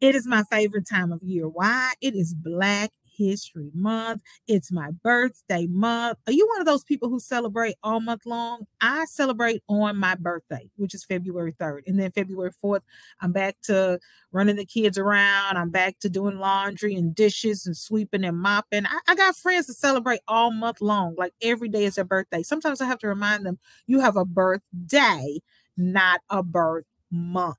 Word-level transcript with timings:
It 0.00 0.14
is 0.14 0.26
my 0.26 0.44
favorite 0.44 0.86
time 0.88 1.12
of 1.12 1.22
year. 1.22 1.46
Why? 1.46 1.92
It 2.00 2.14
is 2.14 2.32
Black 2.34 2.90
History 3.04 3.70
Month. 3.74 4.22
It's 4.48 4.72
my 4.72 4.92
birthday 5.04 5.66
month. 5.66 6.16
Are 6.26 6.32
you 6.32 6.46
one 6.48 6.60
of 6.60 6.66
those 6.66 6.82
people 6.84 7.10
who 7.10 7.20
celebrate 7.20 7.74
all 7.82 8.00
month 8.00 8.24
long? 8.24 8.66
I 8.80 9.04
celebrate 9.04 9.62
on 9.68 9.98
my 9.98 10.14
birthday, 10.14 10.70
which 10.76 10.94
is 10.94 11.04
February 11.04 11.52
3rd. 11.52 11.82
And 11.86 12.00
then 12.00 12.12
February 12.12 12.50
4th, 12.64 12.80
I'm 13.20 13.32
back 13.32 13.56
to 13.64 13.98
running 14.32 14.56
the 14.56 14.64
kids 14.64 14.96
around. 14.96 15.58
I'm 15.58 15.68
back 15.70 15.98
to 16.00 16.08
doing 16.08 16.38
laundry 16.38 16.94
and 16.94 17.14
dishes 17.14 17.66
and 17.66 17.76
sweeping 17.76 18.24
and 18.24 18.38
mopping. 18.38 18.86
I, 18.86 19.00
I 19.06 19.14
got 19.14 19.36
friends 19.36 19.66
that 19.66 19.74
celebrate 19.74 20.20
all 20.26 20.50
month 20.50 20.80
long. 20.80 21.14
Like 21.18 21.34
every 21.42 21.68
day 21.68 21.84
is 21.84 21.96
their 21.96 22.04
birthday. 22.04 22.42
Sometimes 22.42 22.80
I 22.80 22.86
have 22.86 23.00
to 23.00 23.08
remind 23.08 23.44
them 23.44 23.58
you 23.86 24.00
have 24.00 24.16
a 24.16 24.24
birthday, 24.24 25.40
not 25.76 26.20
a 26.30 26.42
birth 26.42 26.86
month. 27.10 27.56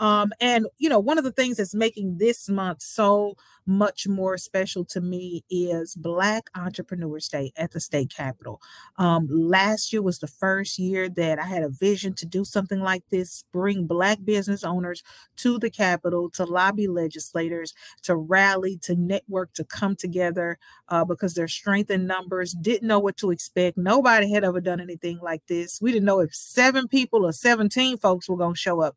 Um, 0.00 0.32
and 0.40 0.66
you 0.78 0.88
know, 0.88 0.98
one 0.98 1.18
of 1.18 1.24
the 1.24 1.32
things 1.32 1.58
that's 1.58 1.74
making 1.74 2.18
this 2.18 2.48
month 2.48 2.82
so 2.82 3.36
much 3.66 4.08
more 4.08 4.36
special 4.36 4.84
to 4.84 5.00
me 5.00 5.44
is 5.48 5.94
Black 5.94 6.50
Entrepreneurs 6.56 7.28
Day 7.28 7.52
at 7.56 7.70
the 7.70 7.78
state 7.78 8.12
capitol. 8.14 8.60
Um, 8.96 9.28
last 9.30 9.92
year 9.92 10.02
was 10.02 10.18
the 10.18 10.26
first 10.26 10.78
year 10.78 11.08
that 11.10 11.38
I 11.38 11.44
had 11.44 11.62
a 11.62 11.68
vision 11.68 12.14
to 12.14 12.26
do 12.26 12.44
something 12.44 12.80
like 12.80 13.04
this, 13.10 13.44
bring 13.52 13.86
Black 13.86 14.24
business 14.24 14.64
owners 14.64 15.04
to 15.36 15.58
the 15.58 15.70
Capitol 15.70 16.30
to 16.30 16.44
lobby 16.44 16.88
legislators, 16.88 17.74
to 18.02 18.16
rally, 18.16 18.78
to 18.82 18.96
network, 18.96 19.52
to 19.54 19.64
come 19.64 19.94
together 19.94 20.58
uh, 20.88 21.04
because 21.04 21.34
their 21.34 21.48
strength 21.48 21.90
in 21.90 22.06
numbers 22.06 22.52
didn't 22.52 22.88
know 22.88 22.98
what 22.98 23.16
to 23.18 23.30
expect. 23.30 23.78
Nobody 23.78 24.32
had 24.32 24.44
ever 24.44 24.60
done 24.60 24.80
anything 24.80 25.20
like 25.22 25.46
this. 25.46 25.80
We 25.80 25.92
didn't 25.92 26.06
know 26.06 26.20
if 26.20 26.34
seven 26.34 26.88
people 26.88 27.24
or 27.24 27.32
17 27.32 27.98
folks 27.98 28.28
were 28.28 28.36
going 28.36 28.54
to 28.54 28.60
show 28.60 28.80
up 28.80 28.96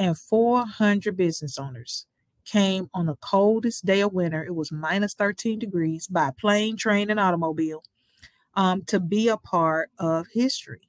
and 0.00 0.18
400 0.18 1.14
business 1.14 1.58
owners 1.58 2.06
came 2.46 2.88
on 2.94 3.06
the 3.06 3.16
coldest 3.16 3.84
day 3.84 4.00
of 4.00 4.14
winter. 4.14 4.42
It 4.42 4.54
was 4.54 4.72
minus 4.72 5.12
13 5.14 5.58
degrees 5.58 6.06
by 6.08 6.30
plane, 6.40 6.78
train, 6.78 7.10
and 7.10 7.20
automobile 7.20 7.84
um, 8.54 8.82
to 8.86 8.98
be 8.98 9.28
a 9.28 9.36
part 9.36 9.90
of 9.98 10.26
history. 10.32 10.80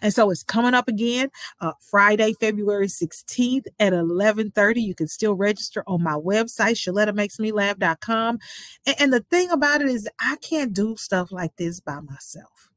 And 0.00 0.14
so 0.14 0.30
it's 0.30 0.44
coming 0.44 0.74
up 0.74 0.86
again 0.88 1.30
uh, 1.60 1.72
Friday, 1.80 2.34
February 2.34 2.86
16th 2.86 3.66
at 3.80 3.92
11:30. 3.92 4.80
You 4.80 4.94
can 4.94 5.08
still 5.08 5.34
register 5.34 5.82
on 5.88 6.04
my 6.04 6.14
website, 6.14 6.76
ShelettaMakesMeLaugh.com. 6.76 8.38
And, 8.86 8.96
and 9.00 9.12
the 9.12 9.26
thing 9.28 9.50
about 9.50 9.82
it 9.82 9.88
is, 9.88 10.08
I 10.20 10.36
can't 10.36 10.72
do 10.72 10.96
stuff 10.96 11.32
like 11.32 11.56
this 11.56 11.80
by 11.80 11.98
myself 11.98 12.71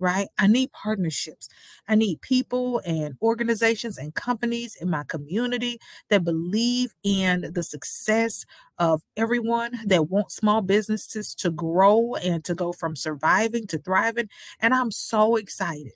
right? 0.00 0.28
I 0.38 0.46
need 0.46 0.72
partnerships. 0.72 1.48
I 1.88 1.94
need 1.94 2.20
people 2.22 2.80
and 2.84 3.16
organizations 3.22 3.98
and 3.98 4.14
companies 4.14 4.76
in 4.80 4.90
my 4.90 5.04
community 5.04 5.78
that 6.08 6.24
believe 6.24 6.94
in 7.04 7.52
the 7.52 7.62
success 7.62 8.44
of 8.78 9.02
everyone 9.16 9.72
that 9.86 10.08
wants 10.08 10.36
small 10.36 10.62
businesses 10.62 11.34
to 11.36 11.50
grow 11.50 12.14
and 12.16 12.44
to 12.44 12.54
go 12.54 12.72
from 12.72 12.96
surviving 12.96 13.66
to 13.68 13.78
thriving. 13.78 14.28
And 14.60 14.74
I'm 14.74 14.90
so 14.90 15.36
excited 15.36 15.92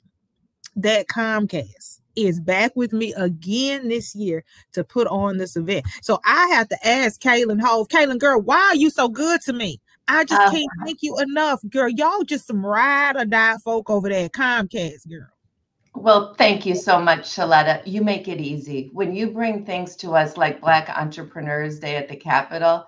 that 0.77 1.09
Comcast 1.09 2.01
is 2.17 2.41
back 2.41 2.73
with 2.77 2.93
me 2.93 3.13
again 3.15 3.89
this 3.89 4.15
year 4.15 4.45
to 4.73 4.85
put 4.85 5.07
on 5.09 5.37
this 5.37 5.57
event. 5.57 5.85
So 6.03 6.21
I 6.25 6.49
have 6.49 6.69
to 6.69 6.87
ask 6.87 7.21
Kalyn 7.21 7.61
Hove, 7.61 7.89
Kalyn, 7.89 8.19
girl, 8.19 8.41
why 8.41 8.59
are 8.59 8.77
you 8.77 8.91
so 8.91 9.09
good 9.09 9.41
to 9.43 9.53
me? 9.53 9.81
I 10.09 10.25
just 10.25 10.41
uh, 10.41 10.51
can't 10.51 10.71
thank 10.85 10.99
you 11.03 11.19
enough, 11.19 11.61
girl. 11.69 11.89
Y'all 11.89 12.25
just 12.25 12.47
some 12.47 12.65
ride 12.65 13.17
or 13.17 13.25
die 13.25 13.57
folk 13.65 13.89
over 13.91 14.09
there 14.09 14.29
Comcast, 14.29 15.09
girl. 15.09 15.29
Well, 15.95 16.35
thank 16.35 16.67
you 16.67 16.75
so 16.75 17.01
much, 17.01 17.21
Sheletta. 17.21 17.83
You 17.87 18.03
make 18.03 18.27
it 18.27 18.41
easy. 18.41 18.91
When 18.93 19.15
you 19.15 19.31
bring 19.31 19.65
things 19.65 19.95
to 19.97 20.13
us 20.13 20.37
like 20.37 20.61
Black 20.61 20.91
Entrepreneurs 20.91 21.79
Day 21.79 21.97
at 21.97 22.09
the 22.09 22.17
Capitol, 22.17 22.87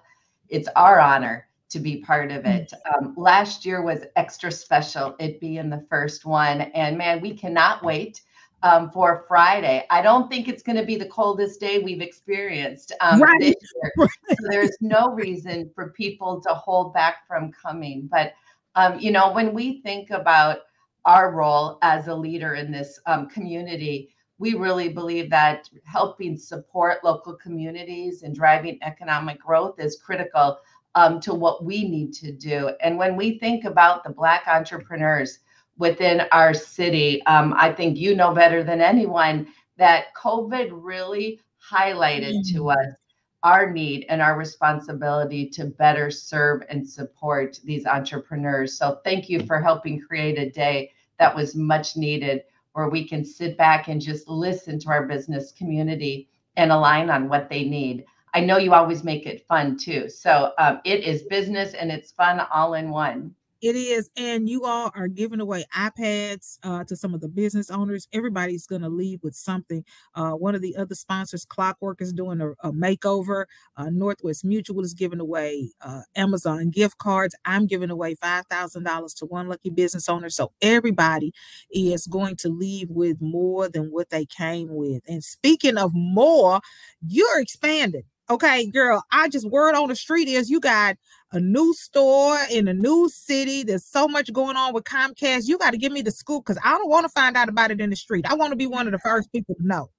it's 0.49 0.69
our 0.75 0.99
honor 0.99 1.47
to 1.69 1.79
be 1.79 1.99
part 1.99 2.33
of 2.33 2.45
it. 2.45 2.73
Um, 2.95 3.15
last 3.17 3.65
year 3.65 3.83
was 3.83 4.05
extra 4.17 4.51
special, 4.51 5.15
it 5.19 5.41
being 5.41 5.71
the 5.71 5.85
first 5.89 6.25
one. 6.25 6.63
And 6.63 6.99
man, 6.99 7.21
we 7.21 7.37
cannot 7.37 7.85
wait 7.85 8.23
um, 8.67 8.91
for 8.91 9.25
Friday. 9.29 9.87
I 9.91 10.03
don't 10.03 10.29
think 10.29 10.49
it's 10.49 10.63
going 10.63 10.77
to 10.77 10.85
be 10.85 10.97
the 10.97 11.07
coldest 11.07 11.61
day 11.61 11.79
we've 11.79 12.01
experienced 12.01 12.93
um, 13.01 13.23
right. 13.23 13.41
this 13.41 13.55
year. 13.55 13.93
Right. 13.99 14.11
So 14.31 14.49
there's 14.51 14.77
no 14.81 15.15
reason 15.15 15.71
for 15.75 15.91
people 15.91 16.41
to 16.41 16.53
hold 16.53 16.93
back 16.93 17.29
from 17.29 17.53
coming. 17.53 18.09
But, 18.11 18.33
um, 18.75 18.99
you 18.99 19.13
know, 19.13 19.33
when 19.33 19.55
we 19.55 19.81
think 19.83 20.11
about 20.11 20.59
our 21.05 21.31
role 21.31 21.79
as 21.83 22.09
a 22.09 22.15
leader 22.15 22.57
in 22.57 22.73
this 22.73 22.99
um, 23.07 23.29
community, 23.29 24.13
we 24.39 24.55
really 24.55 24.89
believe 24.89 25.31
that 25.31 25.71
helping 25.85 26.37
support 26.37 27.05
local 27.05 27.35
communities 27.35 28.25
and 28.25 28.35
driving 28.35 28.79
economic 28.83 29.39
growth 29.39 29.79
is 29.79 30.03
critical 30.05 30.59
um, 30.97 31.21
to 31.21 31.33
what 31.35 31.65
we 31.65 31.89
need 31.89 32.13
to 32.15 32.33
do. 32.33 32.73
And 32.83 32.99
when 32.99 33.15
we 33.15 33.39
think 33.39 33.65
about 33.65 34.03
the 34.03 34.11
Black 34.11 34.43
entrepreneurs, 34.49 35.39
within 35.79 36.23
our 36.33 36.55
city. 36.55 37.25
Um, 37.27 37.55
I 37.57 37.73
think 37.73 37.97
you 37.99 38.15
know 38.15 38.35
better 38.35 38.65
than 38.65 38.81
anyone 38.81 39.49
that 39.77 40.15
COVID 40.15 40.71
really 40.73 41.41
highlighted 41.71 42.33
mm-hmm. 42.33 42.57
to 42.57 42.71
us 42.71 42.95
our 43.43 43.71
need 43.71 44.07
and 44.09 44.21
our 44.21 44.37
responsibility 44.37 45.49
to 45.49 45.67
better 45.67 46.11
serve 46.11 46.63
and 46.69 46.89
support 46.89 47.61
these 47.65 47.87
entrepreneurs. 47.87 48.77
So 48.77 49.01
thank 49.05 49.29
you 49.29 49.47
for 49.47 49.61
helping 49.61 50.01
create 50.01 50.37
a 50.37 50.51
day 50.51 50.91
that 51.19 51.35
was 51.35 51.55
much 51.55 51.97
needed 51.97 52.43
where 52.73 52.89
we 52.89 53.07
can 53.07 53.25
sit 53.25 53.57
back 53.57 53.89
and 53.89 54.01
just 54.01 54.29
listen 54.29 54.79
to 54.81 54.89
our 54.89 55.07
business 55.07 55.53
community 55.53 56.29
and 56.57 56.73
align 56.73 57.09
on 57.09 57.29
what 57.29 57.49
they 57.49 57.65
need. 57.65 58.05
I 58.35 58.41
know 58.41 58.59
you 58.59 58.75
always 58.75 59.05
make 59.05 59.27
it 59.27 59.47
fun 59.47 59.79
too. 59.79 60.11
So 60.11 60.53
um, 60.59 60.81
it 60.85 61.05
is 61.05 61.23
business 61.23 61.75
and 61.75 61.91
it's 61.91 62.11
fun 62.11 62.41
all 62.53 62.75
in 62.75 62.91
one. 62.91 63.35
It 63.63 63.75
is, 63.75 64.11
and 64.17 64.49
you 64.49 64.65
all 64.67 64.93
are 64.95 65.09
giving 65.09 65.41
away 65.41 65.65
iPads 65.75 66.59
uh, 66.63 66.85
to 66.85 66.95
some 66.95 67.15
of 67.15 67.23
the 67.23 67.29
business 67.29 67.71
owners. 67.71 68.07
Everybody's 68.13 68.67
going 68.67 68.83
to 68.83 68.91
leave 68.91 69.21
with 69.23 69.35
something. 69.35 69.83
Uh, 70.15 70.33
one 70.33 70.55
of 70.55 70.61
the 70.61 70.77
other 70.77 70.95
sponsors, 70.95 71.47
Clockwork, 71.47 72.03
is 72.03 72.13
doing 72.13 72.41
a, 72.43 72.51
a 72.69 72.71
makeover. 72.73 73.47
Uh, 73.77 73.89
Northwest 73.91 74.45
Mutual 74.45 74.83
is 74.85 74.93
giving 74.93 75.21
away 75.21 75.71
uh, 75.81 76.03
Amazon 76.15 76.69
gift 76.71 76.99
cards. 76.99 77.35
I'm 77.47 77.67
giving 77.67 77.91
away 77.91 78.15
five 78.15 78.45
thousand 78.51 78.85
dollars 78.85 79.15
to 79.15 79.27
one 79.27 79.49
lucky 79.49 79.71
business 79.71 80.09
owner. 80.09 80.29
So 80.29 80.53
everybody 80.61 81.33
is 81.71 82.07
going 82.07 82.37
to 82.37 82.49
leave 82.51 82.91
with 82.91 83.23
more 83.23 83.69
than 83.71 83.85
what 83.91 84.11
they 84.11 84.27
came 84.27 84.69
with. 84.71 85.03
And 85.09 85.25
speaking 85.25 85.79
of 85.79 85.93
more, 85.95 86.61
you're 87.07 87.41
expanding 87.41 88.05
Okay, 88.29 88.67
girl, 88.67 89.05
I 89.13 89.29
just 89.29 89.49
word 89.49 89.77
on 89.77 89.89
the 89.89 89.95
street 89.95 90.27
is 90.27 90.51
you 90.51 90.59
got 90.59 90.97
a 91.31 91.39
new 91.39 91.73
store 91.75 92.39
in 92.51 92.67
a 92.67 92.75
new 92.75 93.09
city. 93.09 93.63
There's 93.63 93.85
so 93.85 94.09
much 94.09 94.33
going 94.33 94.57
on 94.57 94.75
with 94.75 94.83
Comcast. 94.83 95.47
You 95.47 95.59
got 95.59 95.71
to 95.71 95.79
give 95.79 95.93
me 95.93 96.03
the 96.03 96.11
scoop 96.11 96.45
because 96.45 96.61
I 96.65 96.77
don't 96.77 96.89
want 96.89 97.05
to 97.05 97.09
find 97.11 97.37
out 97.37 97.49
about 97.49 97.71
it 97.71 97.81
in 97.81 97.91
the 97.91 97.97
street. 97.97 98.27
I 98.29 98.35
want 98.35 98.51
to 98.51 98.57
be 98.57 98.67
one 98.67 98.87
of 98.87 98.93
the 98.93 98.99
first 98.99 99.31
people 99.31 99.55
to 99.55 99.67
know. 99.67 99.91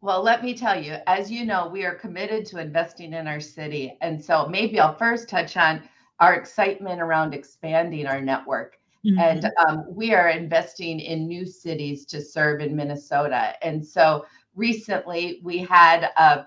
Well, 0.00 0.22
let 0.22 0.44
me 0.44 0.54
tell 0.54 0.80
you, 0.80 0.98
as 1.08 1.28
you 1.28 1.44
know, 1.44 1.68
we 1.68 1.84
are 1.84 1.94
committed 1.94 2.46
to 2.46 2.60
investing 2.60 3.12
in 3.12 3.26
our 3.26 3.40
city. 3.40 3.98
And 4.00 4.22
so 4.22 4.46
maybe 4.46 4.78
I'll 4.78 4.96
first 4.96 5.28
touch 5.28 5.56
on 5.56 5.82
our 6.20 6.34
excitement 6.34 7.00
around 7.00 7.34
expanding 7.34 8.06
our 8.06 8.20
network. 8.20 8.78
Mm-hmm. 9.04 9.18
And 9.18 9.50
um, 9.66 9.84
we 9.88 10.14
are 10.14 10.28
investing 10.28 11.00
in 11.00 11.26
new 11.26 11.44
cities 11.46 12.06
to 12.06 12.22
serve 12.22 12.60
in 12.60 12.76
Minnesota. 12.76 13.54
And 13.62 13.84
so 13.84 14.24
recently 14.54 15.40
we 15.42 15.58
had 15.58 16.10
a, 16.16 16.46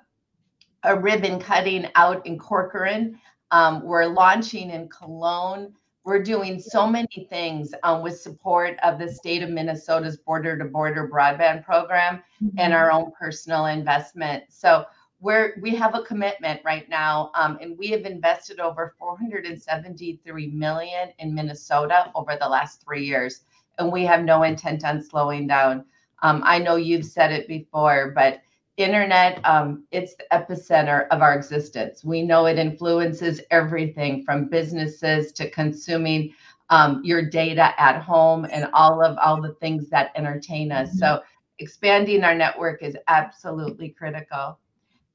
a 0.83 0.99
ribbon 0.99 1.39
cutting 1.39 1.87
out 1.95 2.25
in 2.25 2.37
Corcoran. 2.37 3.19
Um, 3.51 3.83
we're 3.83 4.05
launching 4.05 4.69
in 4.69 4.87
Cologne. 4.89 5.73
We're 6.05 6.23
doing 6.23 6.59
so 6.59 6.87
many 6.87 7.27
things 7.29 7.73
um, 7.83 8.01
with 8.01 8.19
support 8.19 8.77
of 8.83 8.97
the 8.97 9.11
state 9.11 9.43
of 9.43 9.49
Minnesota's 9.49 10.17
border 10.17 10.57
to 10.57 10.65
border 10.65 11.07
broadband 11.07 11.65
program 11.65 12.23
mm-hmm. 12.41 12.57
and 12.57 12.73
our 12.73 12.91
own 12.91 13.11
personal 13.19 13.65
investment. 13.65 14.45
So 14.49 14.85
we're 15.19 15.55
we 15.61 15.75
have 15.75 15.95
a 15.95 16.03
commitment 16.03 16.61
right 16.63 16.87
now, 16.89 17.31
um, 17.35 17.57
and 17.61 17.77
we 17.77 17.87
have 17.87 18.05
invested 18.05 18.59
over 18.59 18.95
473 18.97 20.47
million 20.47 21.09
in 21.19 21.33
Minnesota 21.33 22.09
over 22.15 22.37
the 22.39 22.47
last 22.47 22.81
three 22.81 23.05
years, 23.05 23.41
and 23.77 23.91
we 23.91 24.05
have 24.05 24.23
no 24.23 24.43
intent 24.43 24.85
on 24.85 25.03
slowing 25.03 25.45
down. 25.45 25.83
Um, 26.21 26.41
I 26.45 26.59
know 26.59 26.77
you've 26.77 27.05
said 27.05 27.31
it 27.31 27.47
before, 27.47 28.11
but 28.15 28.41
internet 28.79 29.39
um, 29.45 29.83
it's 29.91 30.15
the 30.15 30.23
epicenter 30.31 31.07
of 31.09 31.21
our 31.21 31.35
existence 31.35 32.03
we 32.03 32.21
know 32.21 32.45
it 32.45 32.57
influences 32.57 33.41
everything 33.51 34.23
from 34.23 34.47
businesses 34.47 35.31
to 35.33 35.49
consuming 35.49 36.33
um, 36.69 37.01
your 37.03 37.21
data 37.21 37.73
at 37.81 38.01
home 38.01 38.45
and 38.51 38.69
all 38.73 39.03
of 39.03 39.17
all 39.17 39.41
the 39.41 39.53
things 39.55 39.89
that 39.89 40.11
entertain 40.15 40.71
us 40.71 40.89
mm-hmm. 40.89 40.99
so 40.99 41.21
expanding 41.59 42.23
our 42.23 42.33
network 42.33 42.81
is 42.81 42.95
absolutely 43.07 43.89
critical 43.89 44.57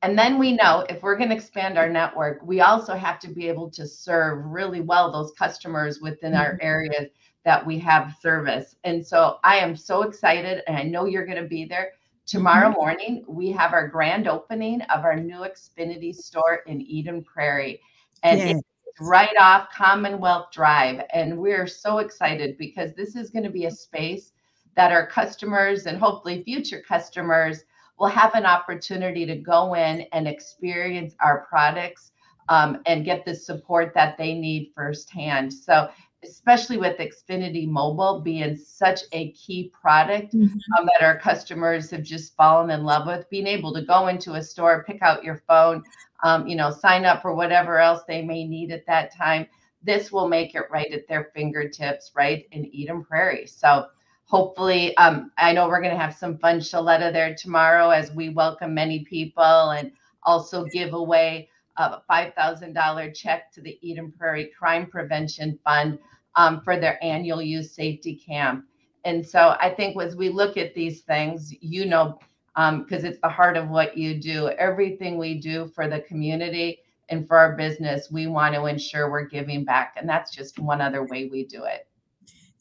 and 0.03 0.19
then 0.19 0.39
we 0.39 0.53
know 0.53 0.85
if 0.91 1.03
we're 1.03 1.17
going 1.17 1.31
to 1.31 1.35
expand 1.35 1.79
our 1.79 1.89
network 1.89 2.41
we 2.45 2.61
also 2.61 2.95
have 2.95 3.19
to 3.19 3.29
be 3.29 3.49
able 3.49 3.71
to 3.71 3.87
serve 3.87 4.45
really 4.45 4.83
well 4.83 5.11
those 5.11 5.33
customers 5.33 6.01
within 6.01 6.33
mm-hmm. 6.33 6.41
our 6.41 6.59
areas 6.61 7.09
that 7.45 7.65
we 7.65 7.79
have 7.79 8.15
service 8.21 8.77
and 8.85 9.07
so 9.07 9.39
i 9.43 9.57
am 9.57 9.75
so 9.75 10.03
excited 10.03 10.63
and 10.67 10.77
i 10.77 10.83
know 10.83 11.07
you're 11.07 11.27
going 11.27 11.43
to 11.43 11.49
be 11.49 11.65
there 11.65 11.93
Tomorrow 12.27 12.71
mm-hmm. 12.71 12.81
morning, 12.81 13.25
we 13.29 13.51
have 13.51 13.73
our 13.73 13.87
grand 13.87 14.27
opening 14.27 14.81
of 14.83 15.05
our 15.05 15.17
new 15.17 15.41
Xfinity 15.41 16.15
store 16.15 16.63
in 16.67 16.81
Eden 16.81 17.23
Prairie. 17.23 17.81
And 18.23 18.39
yes. 18.39 18.57
it's 18.87 19.01
right 19.01 19.37
off 19.39 19.69
Commonwealth 19.71 20.51
Drive. 20.53 21.05
And 21.13 21.39
we're 21.39 21.67
so 21.67 21.99
excited 21.99 22.57
because 22.57 22.95
this 22.95 23.15
is 23.15 23.31
going 23.31 23.45
to 23.45 23.51
be 23.51 23.67
a 23.67 23.71
space 23.71 24.33
that 24.75 24.91
our 24.91 25.07
customers 25.07 25.87
and 25.87 25.99
hopefully 25.99 26.43
future 26.43 26.83
customers 26.87 27.65
will 27.99 28.09
have 28.09 28.35
an 28.35 28.47
opportunity 28.47 29.27
to 29.27 29.37
go 29.37 29.75
in 29.75 30.07
and 30.13 30.27
experience 30.27 31.15
our 31.23 31.47
products 31.47 32.13
um, 32.49 32.83
and 32.87 33.05
get 33.05 33.25
the 33.25 33.35
support 33.35 33.93
that 33.95 34.19
they 34.19 34.35
need 34.35 34.73
firsthand. 34.75 35.53
So 35.53 35.89
especially 36.25 36.79
with 36.79 36.99
Xfinity 36.99 37.69
Mobile 37.69 38.21
being 38.21 38.57
such 38.57 39.03
a 39.13 39.31
key 39.33 39.71
product 39.73 40.35
mm-hmm. 40.35 40.59
um, 40.79 40.87
that 40.87 41.05
our 41.05 41.19
customers 41.19 41.91
have 41.91 42.03
just 42.03 42.35
fallen 42.37 42.71
in 42.71 42.85
love 42.85 43.07
with, 43.07 43.29
being 43.31 43.47
able 43.47 43.73
to 43.75 43.83
go 43.83 44.09
into 44.09 44.35
a 44.35 44.43
store, 44.43 44.85
pick 44.85 45.03
out 45.03 45.25
your 45.25 45.43
phone, 45.47 45.83
um, 46.23 46.47
you 46.47 46.57
know, 46.57 46.71
sign 46.71 47.05
up 47.05 47.23
for 47.23 47.35
whatever 47.35 47.79
else 47.79 48.03
they 48.09 48.23
may 48.23 48.45
need 48.45 48.73
at 48.73 48.87
that 48.87 49.15
time. 49.15 49.47
This 49.83 50.11
will 50.11 50.29
make 50.29 50.55
it 50.55 50.71
right 50.71 50.91
at 50.93 51.07
their 51.07 51.31
fingertips, 51.35 52.13
right 52.15 52.47
in 52.53 52.65
Eden 52.75 53.05
Prairie. 53.05 53.47
So 53.47 53.87
hopefully, 54.25 54.97
um, 54.97 55.31
I 55.37 55.53
know 55.53 55.69
we're 55.69 55.83
going 55.83 55.95
to 55.95 56.01
have 56.01 56.15
some 56.15 56.39
fun 56.39 56.59
Sheletta 56.59 57.13
there 57.13 57.35
tomorrow 57.35 57.91
as 57.91 58.11
we 58.11 58.31
welcome 58.31 58.73
many 58.75 59.05
people 59.05 59.71
and 59.71 59.93
also 60.23 60.65
give 60.65 60.95
away 60.95 61.51
a 61.77 62.01
$5,000 62.11 63.15
check 63.15 63.53
to 63.53 63.61
the 63.61 63.79
Eden 63.83 64.13
Prairie 64.13 64.53
Crime 64.57 64.87
Prevention 64.87 65.59
Fund 65.65 65.99
um, 66.37 66.61
for 66.61 66.79
their 66.79 67.03
annual 67.03 67.43
youth 67.43 67.71
safety 67.71 68.15
camp. 68.15 68.67
And 69.05 69.27
so 69.27 69.57
I 69.61 69.71
think 69.71 70.01
as 70.01 70.17
we 70.17 70.29
look 70.29 70.57
at 70.57 70.75
these 70.75 71.03
things, 71.03 71.55
you 71.61 71.87
know, 71.87 72.19
because 72.55 73.05
um, 73.05 73.07
it's 73.11 73.21
the 73.21 73.29
heart 73.29 73.57
of 73.57 73.69
what 73.69 73.97
you 73.99 74.21
do, 74.21 74.49
everything 74.51 75.19
we 75.19 75.35
do 75.35 75.67
for 75.67 75.89
the 75.89 76.01
community 76.01 76.81
and 77.09 77.27
for 77.27 77.37
our 77.37 77.57
business, 77.57 78.11
we 78.11 78.27
want 78.27 78.55
to 78.55 78.67
ensure 78.67 79.11
we're 79.11 79.25
giving 79.27 79.65
back. 79.65 79.95
And 79.99 80.09
that's 80.09 80.31
just 80.35 80.59
one 80.59 80.81
other 80.81 81.05
way 81.05 81.27
we 81.27 81.45
do 81.45 81.65
it. 81.65 81.87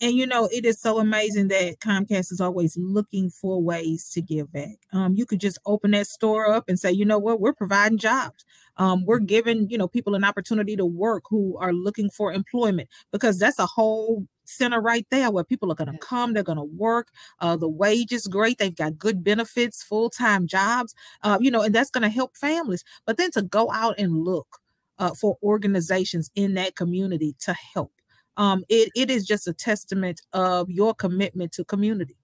And 0.02 0.14
you 0.14 0.28
know, 0.28 0.50
it 0.52 0.66
is 0.66 0.82
so 0.82 1.00
amazing 1.00 1.48
that 1.50 1.80
Comcast 1.80 2.32
is 2.32 2.42
always 2.42 2.76
looking 2.78 3.30
for 3.30 3.62
ways 3.62 4.10
to 4.12 4.22
give 4.22 4.52
back. 4.52 4.78
Um, 4.92 5.16
you 5.16 5.26
could 5.26 5.40
just 5.40 5.60
open 5.66 5.92
that 5.92 6.08
store 6.08 6.52
up 6.52 6.66
and 6.68 6.80
say, 6.80 6.92
you 6.92 7.06
know 7.06 7.20
what, 7.20 7.40
we're 7.40 7.54
providing 7.54 7.98
jobs. 7.98 8.44
Um, 8.78 9.06
we're 9.06 9.20
giving 9.20 9.70
you 9.70 9.78
know 9.78 9.88
people 9.88 10.16
an 10.16 10.24
opportunity 10.24 10.76
to 10.76 10.86
work 10.86 11.24
who 11.30 11.58
are 11.58 11.74
looking 11.74 12.10
for 12.10 12.34
employment 12.34 12.90
because 13.12 13.38
that's 13.40 13.60
a 13.60 13.68
whole 13.68 14.26
center 14.46 14.82
right 14.82 15.06
there 15.12 15.32
where 15.32 15.44
people 15.44 15.72
are 15.72 15.76
going 15.76 15.92
to 15.92 15.98
come 16.00 16.34
they're 16.34 16.44
going 16.44 16.58
to 16.58 16.64
work 16.64 17.08
uh, 17.40 17.56
the 17.56 17.70
wage 17.70 18.12
is 18.12 18.28
great 18.28 18.58
they've 18.58 18.76
got 18.76 18.98
good 18.98 19.24
benefits 19.24 19.82
full-time 19.84 20.48
jobs 20.48 20.94
uh, 21.22 21.38
you 21.40 21.50
know 21.50 21.62
and 21.62 21.74
that's 21.74 21.92
going 21.92 22.02
to 22.02 22.10
help 22.10 22.36
families. 22.36 22.84
But 23.06 23.18
then 23.18 23.32
to 23.32 23.42
go 23.42 23.72
out 23.72 23.96
and 24.00 24.24
look 24.24 24.60
uh, 25.00 25.12
for 25.14 25.38
organizations 25.44 26.30
in 26.36 26.54
that 26.56 26.76
community 26.76 27.36
to 27.42 27.54
help 27.74 27.92
um, 28.38 28.64
it, 28.70 28.90
it 28.96 29.10
is 29.12 29.26
just 29.26 29.48
a 29.48 29.54
testament 29.54 30.22
of 30.34 30.70
your 30.70 30.94
commitment 30.94 31.52
to 31.54 31.66
community. 31.66 32.18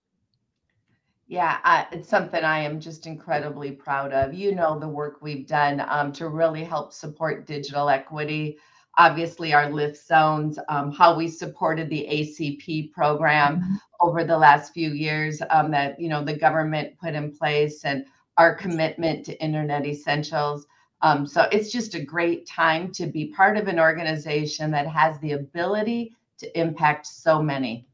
Yeah, 1.27 1.59
I, 1.63 1.85
it's 1.91 2.09
something 2.09 2.43
I 2.43 2.59
am 2.59 2.79
just 2.79 3.05
incredibly 3.05 3.71
proud 3.71 4.13
of. 4.13 4.33
You 4.33 4.55
know, 4.55 4.79
the 4.79 4.87
work 4.87 5.19
we've 5.21 5.45
done 5.45 5.85
um, 5.87 6.11
to 6.13 6.27
really 6.27 6.63
help 6.63 6.91
support 6.91 7.45
digital 7.45 7.87
equity. 7.87 8.57
Obviously, 8.97 9.53
our 9.53 9.69
lift 9.69 10.03
zones, 10.03 10.57
um, 10.69 10.91
how 10.91 11.15
we 11.15 11.27
supported 11.27 11.87
the 11.87 12.07
ACP 12.09 12.91
program 12.91 13.57
mm-hmm. 13.57 13.75
over 14.01 14.23
the 14.23 14.37
last 14.37 14.73
few 14.73 14.89
years 14.89 15.39
um, 15.51 15.69
that, 15.69 15.99
you 16.01 16.09
know, 16.09 16.23
the 16.23 16.35
government 16.35 16.97
put 16.99 17.13
in 17.13 17.31
place 17.31 17.85
and 17.85 18.05
our 18.37 18.55
commitment 18.55 19.23
to 19.25 19.39
Internet 19.39 19.85
Essentials. 19.85 20.65
Um, 21.01 21.25
so 21.25 21.47
it's 21.51 21.71
just 21.71 21.95
a 21.95 22.03
great 22.03 22.45
time 22.45 22.91
to 22.93 23.07
be 23.07 23.27
part 23.27 23.57
of 23.57 23.67
an 23.67 23.79
organization 23.79 24.71
that 24.71 24.87
has 24.87 25.17
the 25.19 25.33
ability 25.33 26.15
to 26.39 26.59
impact 26.59 27.07
so 27.07 27.41
many. 27.41 27.85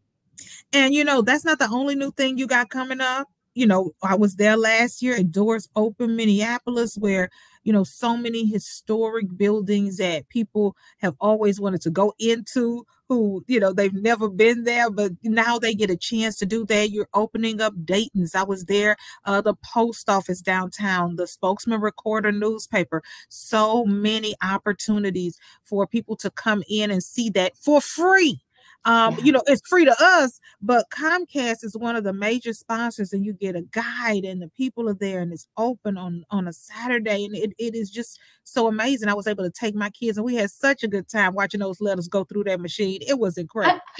And 0.73 0.93
you 0.93 1.03
know, 1.03 1.21
that's 1.21 1.45
not 1.45 1.59
the 1.59 1.69
only 1.69 1.95
new 1.95 2.11
thing 2.11 2.37
you 2.37 2.47
got 2.47 2.69
coming 2.69 3.01
up. 3.01 3.27
You 3.53 3.67
know, 3.67 3.91
I 4.03 4.15
was 4.15 4.35
there 4.35 4.57
last 4.57 5.01
year 5.01 5.15
at 5.15 5.31
Doors 5.31 5.69
Open 5.75 6.15
Minneapolis, 6.15 6.97
where 6.97 7.29
you 7.63 7.71
know 7.71 7.83
so 7.83 8.17
many 8.17 8.45
historic 8.45 9.27
buildings 9.37 9.97
that 9.97 10.27
people 10.29 10.75
have 10.97 11.15
always 11.19 11.59
wanted 11.59 11.81
to 11.81 11.89
go 11.89 12.13
into 12.19 12.85
who 13.09 13.43
you 13.47 13.59
know 13.59 13.73
they've 13.73 13.93
never 13.93 14.29
been 14.29 14.63
there 14.63 14.89
but 14.89 15.11
now 15.23 15.59
they 15.59 15.73
get 15.73 15.89
a 15.89 15.97
chance 15.97 16.35
to 16.37 16.45
do 16.45 16.65
that. 16.65 16.91
You're 16.91 17.09
opening 17.13 17.61
up 17.61 17.73
dayton's. 17.85 18.35
I 18.35 18.43
was 18.43 18.65
there 18.65 18.95
uh, 19.25 19.41
the 19.41 19.55
post 19.55 20.09
office 20.09 20.41
downtown 20.41 21.15
the 21.15 21.27
spokesman 21.27 21.81
recorder 21.81 22.31
newspaper. 22.31 23.03
So 23.29 23.85
many 23.85 24.35
opportunities 24.43 25.37
for 25.63 25.87
people 25.87 26.15
to 26.17 26.29
come 26.31 26.63
in 26.69 26.91
and 26.91 27.03
see 27.03 27.29
that 27.31 27.57
for 27.57 27.81
free 27.81 28.41
um, 28.85 29.17
you 29.23 29.31
know, 29.31 29.41
it's 29.47 29.67
free 29.67 29.83
to 29.85 29.95
us, 29.99 30.39
but 30.61 30.85
Comcast 30.91 31.63
is 31.63 31.75
one 31.75 31.95
of 31.95 32.03
the 32.03 32.13
major 32.13 32.53
sponsors, 32.53 33.13
and 33.13 33.25
you 33.25 33.33
get 33.33 33.55
a 33.55 33.63
guide, 33.63 34.23
and 34.23 34.41
the 34.41 34.49
people 34.49 34.87
are 34.87 34.93
there, 34.93 35.21
and 35.21 35.33
it's 35.33 35.47
open 35.57 35.97
on 35.97 36.23
on 36.29 36.47
a 36.47 36.53
Saturday, 36.53 37.25
and 37.25 37.35
it, 37.35 37.53
it 37.57 37.73
is 37.73 37.89
just 37.89 38.19
so 38.43 38.67
amazing. 38.67 39.09
I 39.09 39.15
was 39.15 39.25
able 39.25 39.43
to 39.43 39.49
take 39.49 39.73
my 39.73 39.89
kids, 39.89 40.17
and 40.17 40.25
we 40.25 40.35
had 40.35 40.51
such 40.51 40.83
a 40.83 40.87
good 40.87 41.09
time 41.09 41.33
watching 41.33 41.59
those 41.59 41.81
letters 41.81 42.07
go 42.07 42.23
through 42.23 42.43
that 42.43 42.61
machine. 42.61 42.99
It 43.07 43.17
was 43.17 43.39
incredible. 43.39 43.81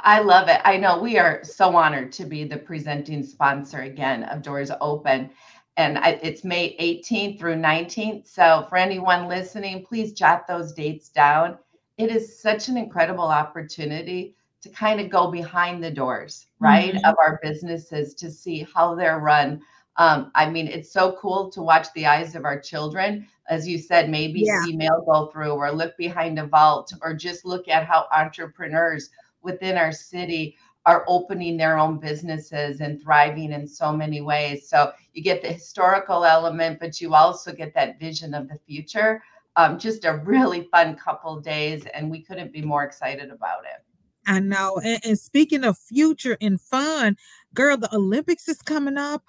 I 0.00 0.20
love 0.20 0.48
it. 0.48 0.60
I 0.64 0.78
know 0.78 0.98
we 0.98 1.18
are 1.18 1.44
so 1.44 1.76
honored 1.76 2.12
to 2.12 2.24
be 2.24 2.44
the 2.44 2.56
presenting 2.56 3.22
sponsor 3.22 3.82
again 3.82 4.24
of 4.24 4.42
Doors 4.42 4.70
Open. 4.80 5.30
And 5.76 5.98
I, 5.98 6.20
it's 6.22 6.44
May 6.44 6.76
18th 6.78 7.38
through 7.38 7.56
19th. 7.56 8.26
So, 8.26 8.66
for 8.68 8.76
anyone 8.76 9.28
listening, 9.28 9.84
please 9.84 10.12
jot 10.12 10.46
those 10.46 10.72
dates 10.72 11.08
down 11.08 11.58
it 12.02 12.10
is 12.10 12.40
such 12.40 12.68
an 12.68 12.76
incredible 12.76 13.24
opportunity 13.24 14.34
to 14.62 14.68
kind 14.70 15.00
of 15.00 15.10
go 15.10 15.30
behind 15.30 15.82
the 15.82 15.90
doors, 15.90 16.46
right, 16.58 16.94
mm-hmm. 16.94 17.04
of 17.04 17.14
our 17.24 17.38
businesses 17.42 18.14
to 18.14 18.30
see 18.30 18.66
how 18.74 18.94
they're 18.94 19.18
run. 19.18 19.60
Um, 19.96 20.30
I 20.34 20.48
mean, 20.48 20.66
it's 20.66 20.92
so 20.92 21.16
cool 21.20 21.50
to 21.50 21.62
watch 21.62 21.86
the 21.94 22.06
eyes 22.06 22.34
of 22.34 22.44
our 22.44 22.58
children, 22.58 23.26
as 23.48 23.68
you 23.68 23.78
said, 23.78 24.08
maybe 24.08 24.40
yeah. 24.40 24.62
see 24.64 24.76
mail 24.76 25.04
go 25.06 25.26
through 25.26 25.52
or 25.52 25.70
look 25.70 25.96
behind 25.96 26.38
a 26.38 26.46
vault 26.46 26.92
or 27.02 27.14
just 27.14 27.44
look 27.44 27.68
at 27.68 27.84
how 27.84 28.06
entrepreneurs 28.12 29.10
within 29.42 29.76
our 29.76 29.92
city 29.92 30.56
are 30.86 31.04
opening 31.06 31.56
their 31.56 31.78
own 31.78 31.98
businesses 31.98 32.80
and 32.80 33.00
thriving 33.00 33.52
in 33.52 33.66
so 33.68 33.92
many 33.92 34.20
ways. 34.20 34.68
So 34.68 34.92
you 35.12 35.22
get 35.22 35.42
the 35.42 35.52
historical 35.52 36.24
element, 36.24 36.80
but 36.80 37.00
you 37.00 37.14
also 37.14 37.52
get 37.52 37.74
that 37.74 38.00
vision 38.00 38.34
of 38.34 38.48
the 38.48 38.58
future. 38.66 39.22
Um, 39.56 39.78
just 39.78 40.04
a 40.04 40.16
really 40.24 40.68
fun 40.70 40.96
couple 40.96 41.40
days, 41.40 41.84
and 41.92 42.10
we 42.10 42.22
couldn't 42.22 42.52
be 42.52 42.62
more 42.62 42.84
excited 42.84 43.30
about 43.30 43.64
it. 43.64 43.84
I 44.26 44.40
know. 44.40 44.80
And, 44.82 45.00
and 45.04 45.18
speaking 45.18 45.64
of 45.64 45.78
future 45.78 46.36
and 46.40 46.60
fun, 46.60 47.16
girl, 47.54 47.76
the 47.76 47.94
Olympics 47.94 48.48
is 48.48 48.62
coming 48.62 48.96
up. 48.96 49.24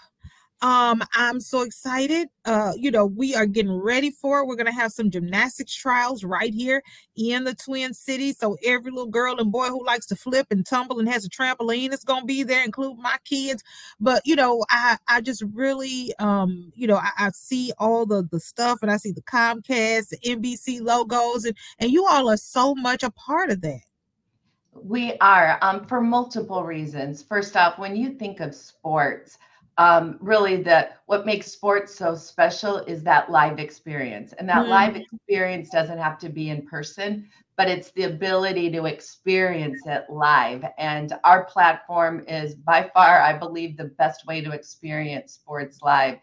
Um, 0.64 1.04
I'm 1.14 1.42
so 1.42 1.64
excited. 1.64 2.30
Uh, 2.46 2.72
you 2.78 2.90
know, 2.90 3.06
we 3.06 3.36
are 3.36 3.46
getting 3.46 3.74
ready 3.74 4.12
for 4.12 4.40
it. 4.40 4.48
We're 4.48 4.56
gonna 4.56 4.72
have 4.72 4.94
some 4.94 5.12
gymnastics 5.12 5.76
trials 5.76 6.24
right 6.24 6.54
here 6.54 6.82
in 7.18 7.44
the 7.44 7.54
Twin 7.54 7.94
Cities. 7.94 8.38
So 8.40 8.56
every 8.64 8.90
little 8.90 9.10
girl 9.10 9.38
and 9.40 9.52
boy 9.52 9.68
who 9.68 9.86
likes 9.86 10.06
to 10.06 10.16
flip 10.16 10.48
and 10.52 10.66
tumble 10.66 11.00
and 11.00 11.10
has 11.10 11.26
a 11.26 11.30
trampoline 11.30 11.92
is 11.92 12.06
gonna 12.06 12.24
be 12.24 12.44
there, 12.44 12.64
including 12.64 13.02
my 13.02 13.18
kids. 13.26 13.62
But 14.00 14.22
you 14.26 14.38
know, 14.38 14.64
I 14.70 14.98
I 15.10 15.20
just 15.20 15.44
really 15.54 16.14
um, 16.20 16.72
you 16.74 16.88
know, 16.88 16.96
I, 16.96 17.10
I 17.18 17.30
see 17.32 17.74
all 17.78 18.06
the 18.06 18.26
the 18.32 18.40
stuff 18.40 18.80
and 18.82 18.90
I 18.90 18.96
see 18.96 19.12
the 19.12 19.22
Comcast, 19.24 20.10
the 20.10 20.18
NBC 20.26 20.80
logos, 20.80 21.44
and 21.44 21.58
and 21.80 21.92
you 21.92 22.06
all 22.08 22.30
are 22.30 22.38
so 22.38 22.74
much 22.74 23.04
a 23.04 23.12
part 23.12 23.50
of 23.50 23.60
that. 23.64 23.82
We 24.82 25.18
are 25.20 25.60
um, 25.62 25.86
for 25.88 26.00
multiple 26.00 26.64
reasons. 26.64 27.22
First 27.22 27.58
off, 27.58 27.78
when 27.78 27.98
you 27.98 28.14
think 28.14 28.40
of 28.40 28.56
sports, 28.56 29.38
um, 29.78 30.18
really 30.22 30.62
the 30.62 30.90
what 31.08 31.26
makes 31.26 31.52
sports 31.52 31.96
so 31.96 32.16
special 32.16 32.78
is 32.78 33.04
that 33.04 33.32
live 33.32 33.60
experience, 33.60 34.34
and 34.34 34.48
that 34.48 34.66
mm. 34.66 34.70
live 34.70 34.96
experience 34.96 35.70
doesn't 35.70 35.98
have 35.98 36.20
to 36.20 36.30
be 36.30 36.50
in 36.50 36.66
person, 36.68 37.28
but 37.56 37.68
it's 37.68 37.92
the 37.92 38.04
ability 38.04 38.72
to 38.72 38.86
experience 38.86 39.82
it 39.86 40.06
live. 40.10 40.64
And 40.78 41.14
our 41.24 41.46
platform 41.46 42.24
is 42.28 42.56
by 42.56 42.90
far, 42.94 43.22
I 43.22 43.34
believe, 43.38 43.78
the 43.78 43.86
best 43.86 44.26
way 44.28 44.42
to 44.42 44.52
experience 44.52 45.34
sports 45.34 45.82
live. 45.82 46.18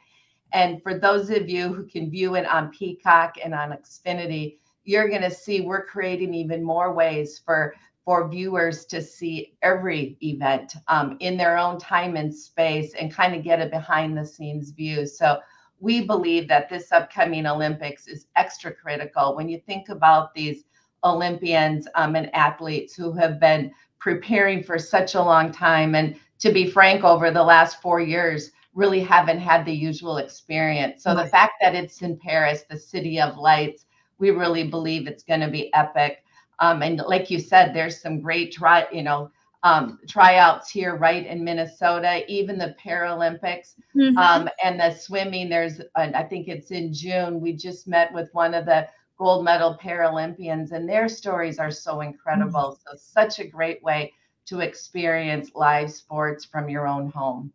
And 0.53 0.83
for 0.83 0.99
those 0.99 1.31
of 1.31 1.49
you 1.49 1.73
who 1.73 1.85
can 1.85 2.11
view 2.11 2.35
it 2.35 2.47
on 2.47 2.71
Peacock 2.71 3.37
and 3.43 3.55
on 3.55 3.71
Xfinity, 3.71 4.59
you're 4.85 5.09
going 5.09 5.23
to 5.23 5.31
see 5.31 5.61
we're 5.61 5.85
creating 5.85 6.35
even 6.35 6.65
more 6.65 6.93
ways 6.93 7.41
for 7.45 7.75
for 8.05 8.29
viewers 8.29 8.87
to 8.87 9.03
see 9.03 9.55
every 9.63 10.17
event 10.23 10.75
um, 10.89 11.17
in 11.21 11.37
their 11.37 11.59
own 11.59 11.79
time 11.79 12.17
and 12.17 12.35
space 12.35 12.95
and 12.95 13.15
kind 13.15 13.35
of 13.35 13.45
get 13.45 13.61
a 13.61 13.67
behind 13.67 14.17
the 14.17 14.25
scenes 14.25 14.71
view. 14.71 15.07
So 15.07 15.39
we 15.81 16.07
believe 16.07 16.49
that 16.49 16.69
this 16.69 16.93
upcoming 16.93 17.47
Olympics 17.47 18.07
is 18.07 18.27
extra 18.37 18.73
critical 18.73 19.35
when 19.37 19.49
you 19.49 19.59
think 19.67 19.89
about 19.89 20.35
these 20.35 20.65
Olympians 21.05 21.87
um, 21.95 22.17
and 22.17 22.35
athletes 22.35 22.95
who 22.95 23.13
have 23.13 23.41
been 23.41 23.73
preparing 23.99 24.63
for 24.63 24.79
such 24.79 25.15
a 25.15 25.23
long 25.23 25.53
time. 25.53 25.95
And 25.95 26.17
to 26.41 26.53
be 26.53 26.71
frank, 26.71 27.05
over 27.05 27.31
the 27.31 27.43
last 27.43 27.81
four 27.81 28.01
years, 28.01 28.51
really 28.75 29.01
haven't 29.01 29.41
had 29.41 29.65
the 29.65 29.73
usual 29.73 30.19
experience. 30.19 31.03
So 31.03 31.15
the 31.15 31.27
fact 31.27 31.55
that 31.61 31.75
it's 31.75 32.03
in 32.03 32.17
Paris, 32.17 32.65
the 32.69 32.79
city 32.79 33.21
of 33.21 33.37
lights, 33.37 33.87
we 34.19 34.31
really 34.31 34.69
believe 34.69 35.07
it's 35.07 35.25
going 35.25 35.41
to 35.41 35.49
be 35.49 35.73
epic. 35.75 36.25
Um, 36.61 36.83
and 36.83 36.99
like 37.07 37.31
you 37.31 37.39
said, 37.39 37.75
there's 37.75 38.01
some 38.01 38.21
great 38.21 38.53
try, 38.53 38.87
you 38.93 39.03
know, 39.03 39.31
um, 39.63 39.99
tryouts 40.09 40.71
here, 40.71 40.97
right 40.97 41.27
in 41.27 41.45
Minnesota. 41.45 42.23
Even 42.31 42.59
the 42.59 42.75
Paralympics 42.83 43.75
mm-hmm. 43.97 44.17
um, 44.17 44.49
and 44.63 44.79
the 44.81 44.95
swimming. 44.95 45.49
There's, 45.49 45.81
uh, 45.81 46.11
I 46.15 46.23
think 46.23 46.49
it's 46.49 46.71
in 46.71 46.93
June. 46.93 47.41
We 47.41 47.53
just 47.53 47.89
met 47.89 48.13
with 48.13 48.33
one 48.33 48.55
of 48.55 48.67
the 48.67 48.89
gold 49.19 49.45
medal 49.45 49.79
Paralympians, 49.83 50.73
and 50.73 50.89
their 50.89 51.09
stories 51.09 51.59
are 51.59 51.71
so 51.71 52.01
incredible. 52.01 52.79
Mm-hmm. 52.87 52.97
So 52.97 52.97
such 52.97 53.39
a 53.39 53.47
great 53.47 53.83
way 53.83 54.13
to 54.47 54.61
experience 54.61 55.51
live 55.55 55.93
sports 55.93 56.45
from 56.45 56.69
your 56.69 56.89
own 56.89 57.11
home. 57.11 57.53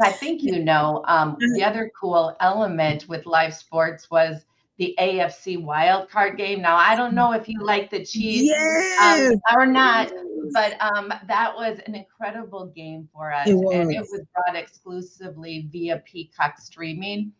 So 0.00 0.06
I 0.06 0.12
think 0.12 0.42
you 0.42 0.64
know 0.64 1.02
um, 1.08 1.36
the 1.40 1.46
mm-hmm. 1.46 1.68
other 1.68 1.90
cool 2.00 2.36
element 2.40 3.08
with 3.08 3.26
live 3.26 3.54
sports 3.54 4.10
was 4.10 4.44
the 4.78 4.94
AFC 4.98 5.62
wildcard 5.62 6.36
game. 6.36 6.62
Now, 6.62 6.76
I 6.76 6.94
don't 6.94 7.14
know 7.14 7.32
if 7.32 7.48
you 7.48 7.60
like 7.62 7.90
the 7.90 8.04
Chiefs 8.04 8.52
um, 9.00 9.18
yes. 9.18 9.32
um, 9.50 9.56
or 9.56 9.66
not, 9.66 10.12
but 10.52 10.80
um, 10.80 11.12
that 11.26 11.54
was 11.54 11.80
an 11.86 11.96
incredible 11.96 12.66
game 12.66 13.08
for 13.12 13.32
us. 13.32 13.48
It 13.48 13.54
and 13.54 13.92
it 13.92 14.00
was 14.00 14.22
brought 14.32 14.56
exclusively 14.56 15.68
via 15.72 16.02
Peacock 16.06 16.58
streaming. 16.58 17.32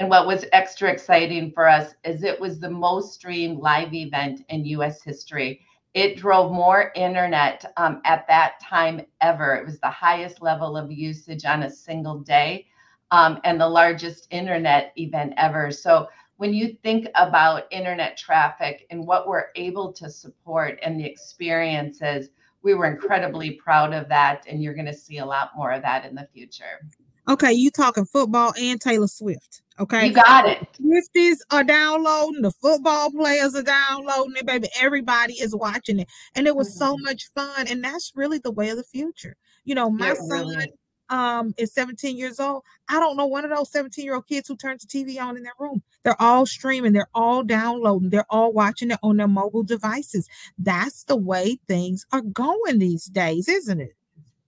And 0.00 0.10
what 0.10 0.26
was 0.26 0.44
extra 0.52 0.90
exciting 0.90 1.52
for 1.52 1.68
us 1.68 1.94
is 2.04 2.24
it 2.24 2.38
was 2.38 2.60
the 2.60 2.70
most 2.70 3.14
streamed 3.14 3.58
live 3.58 3.94
event 3.94 4.44
in 4.48 4.64
US 4.66 5.02
history. 5.02 5.60
It 5.94 6.16
drove 6.16 6.52
more 6.52 6.92
internet 6.94 7.72
um, 7.76 8.00
at 8.04 8.26
that 8.28 8.60
time 8.60 9.02
ever. 9.20 9.54
It 9.54 9.64
was 9.64 9.78
the 9.80 9.90
highest 9.90 10.42
level 10.42 10.76
of 10.76 10.90
usage 10.90 11.44
on 11.44 11.62
a 11.62 11.70
single 11.70 12.18
day 12.18 12.66
um, 13.12 13.38
and 13.44 13.60
the 13.60 13.68
largest 13.68 14.26
internet 14.30 14.92
event 14.96 15.34
ever. 15.36 15.70
So 15.70 16.08
when 16.42 16.52
you 16.52 16.76
think 16.82 17.06
about 17.14 17.68
internet 17.70 18.16
traffic 18.16 18.84
and 18.90 19.06
what 19.06 19.28
we're 19.28 19.50
able 19.54 19.92
to 19.92 20.10
support 20.10 20.76
and 20.82 20.98
the 20.98 21.04
experiences, 21.04 22.30
we 22.64 22.74
were 22.74 22.86
incredibly 22.86 23.52
proud 23.52 23.92
of 23.92 24.08
that. 24.08 24.44
And 24.48 24.60
you're 24.60 24.74
going 24.74 24.86
to 24.86 24.92
see 24.92 25.18
a 25.18 25.24
lot 25.24 25.52
more 25.54 25.70
of 25.70 25.82
that 25.82 26.04
in 26.04 26.16
the 26.16 26.26
future. 26.34 26.84
Okay, 27.28 27.52
you 27.52 27.70
talking 27.70 28.04
football 28.04 28.52
and 28.60 28.80
Taylor 28.80 29.06
Swift. 29.06 29.62
Okay, 29.78 30.08
you 30.08 30.12
got 30.12 30.48
it. 30.48 30.66
Swifties 30.82 31.36
are 31.52 31.62
downloading, 31.62 32.42
the 32.42 32.50
football 32.50 33.12
players 33.12 33.54
are 33.54 33.62
downloading 33.62 34.34
it, 34.34 34.44
baby. 34.44 34.66
Everybody 34.80 35.34
is 35.34 35.54
watching 35.54 36.00
it, 36.00 36.08
and 36.34 36.48
it 36.48 36.56
was 36.56 36.70
mm-hmm. 36.70 36.78
so 36.78 36.96
much 36.98 37.30
fun. 37.36 37.68
And 37.68 37.84
that's 37.84 38.10
really 38.16 38.38
the 38.38 38.50
way 38.50 38.70
of 38.70 38.78
the 38.78 38.82
future. 38.82 39.36
You 39.64 39.76
know, 39.76 39.88
my 39.90 40.14
son 40.14 40.28
really 40.28 40.72
um 41.12 41.54
is 41.58 41.72
17 41.72 42.16
years 42.16 42.40
old 42.40 42.62
i 42.88 42.98
don't 42.98 43.16
know 43.16 43.26
one 43.26 43.44
of 43.44 43.50
those 43.54 43.70
17 43.70 44.04
year 44.04 44.14
old 44.14 44.26
kids 44.26 44.48
who 44.48 44.56
turns 44.56 44.84
the 44.84 45.04
tv 45.04 45.20
on 45.20 45.36
in 45.36 45.42
their 45.42 45.52
room. 45.58 45.82
They're 46.02 46.20
all 46.20 46.46
streaming 46.46 46.92
they're 46.92 47.10
all 47.14 47.44
downloading 47.44 48.10
they're 48.10 48.26
all 48.30 48.52
watching 48.52 48.90
it 48.90 48.98
on 49.02 49.18
their 49.18 49.28
mobile 49.28 49.62
devices. 49.62 50.28
That's 50.58 51.04
the 51.04 51.16
way 51.16 51.58
things 51.68 52.06
are 52.12 52.22
going 52.22 52.78
these 52.78 53.04
days 53.04 53.48
isn't 53.48 53.80
it? 53.80 53.94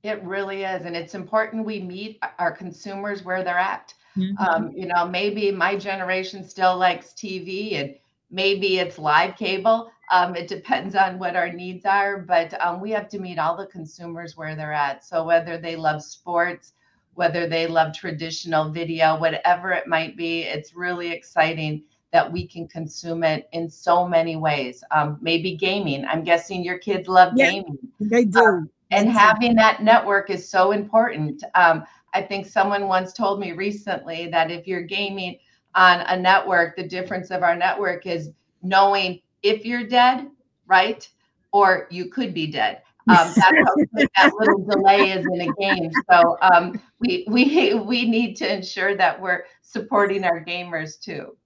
It 0.03 0.23
really 0.23 0.65
is 0.65 0.85
and 0.85 0.97
it's 0.97 1.15
important 1.15 1.65
we 1.65 1.81
meet 1.81 2.19
our 2.39 2.51
consumers 2.51 3.25
where 3.25 3.45
they're 3.45 3.59
at. 3.59 3.95
Mm-hmm. 4.17 4.39
um, 4.39 4.73
you 4.77 4.87
know 4.87 5.09
maybe 5.09 5.51
my 5.51 5.75
generation 5.75 6.49
still 6.49 6.77
likes 6.77 7.09
tv 7.09 7.75
and 7.81 7.97
maybe 8.35 8.79
it's 8.79 8.99
live 8.99 9.37
cable 9.37 9.91
um, 10.11 10.37
it 10.37 10.49
depends 10.49 10.95
on 10.95 11.19
what 11.19 11.37
our 11.37 11.51
needs 11.53 11.85
are, 11.85 12.19
but 12.19 12.61
um, 12.65 12.81
we 12.81 12.91
have 12.91 13.09
to 13.11 13.19
meet 13.19 13.39
all 13.39 13.57
the 13.57 13.67
consumers 13.67 14.37
where 14.37 14.55
they're 14.55 14.73
at. 14.73 15.05
So 15.05 15.25
whether 15.25 15.57
they 15.57 15.77
love 15.77 16.03
sports, 16.03 16.73
whether 17.15 17.47
they 17.47 17.67
love 17.67 17.95
traditional 17.95 18.71
video, 18.71 19.19
whatever 19.19 19.73
it 19.73 19.87
might 19.87 20.17
be, 20.17 20.43
it's 20.43 20.75
really 20.75 21.11
exciting 21.11 21.85
that 22.13 22.31
we 22.31 22.47
can 22.47 22.69
consume 22.69 23.25
it 23.25 23.49
in 23.53 23.69
so 23.69 24.07
many 24.07 24.37
ways. 24.37 24.85
Um, 24.91 25.19
maybe 25.21 25.57
gaming. 25.57 26.05
I'm 26.05 26.23
guessing 26.23 26.63
your 26.63 26.79
kids 26.79 27.09
love 27.09 27.33
yeah, 27.35 27.51
gaming. 27.51 27.79
They 27.99 28.25
do. 28.25 28.39
Um, 28.39 28.71
and 28.91 29.09
having 29.09 29.57
that 29.57 29.83
network 29.83 30.31
is 30.31 30.49
so 30.49 30.71
important. 30.71 31.43
Um, 31.55 31.85
I 32.13 32.23
think 32.23 32.47
someone 32.47 32.87
once 32.87 33.13
told 33.13 33.41
me 33.41 33.53
recently 33.53 34.29
that 34.29 34.53
if 34.53 34.69
you're 34.69 34.83
gaming 34.83 35.39
on 35.75 36.01
a 36.01 36.17
network, 36.19 36.77
the 36.77 36.87
difference 36.87 37.31
of 37.31 37.43
our 37.43 37.57
network 37.57 38.07
is 38.07 38.31
knowing 38.63 39.21
if 39.43 39.65
you're 39.65 39.87
dead, 39.87 40.29
right? 40.67 41.09
Or 41.53 41.87
you 41.91 42.07
could 42.07 42.35
be 42.35 42.47
dead. 42.47 42.83
Um, 43.09 43.33
that's 43.35 43.39
how 43.39 43.75
that 44.17 44.33
little 44.39 44.65
delay 44.65 45.11
is 45.11 45.27
in 45.33 45.41
a 45.43 45.53
game. 45.61 45.91
So 46.11 46.39
um, 46.41 46.81
we 47.01 47.25
we 47.29 47.75
we 47.75 48.09
need 48.09 48.35
to 48.37 48.53
ensure 48.53 48.97
that 48.97 49.21
we're 49.21 49.45
supporting 49.63 50.25
our 50.25 50.43
gamers 50.45 50.99
too. 50.99 51.37